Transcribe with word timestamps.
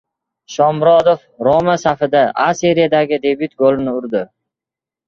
Shomurodov 0.53 1.19
“Roma” 1.49 1.77
safida 1.83 2.25
A 2.47 2.49
Seriyadagi 2.63 3.25
debyut 3.29 3.57
golini 3.63 3.99
urdi 4.03 4.27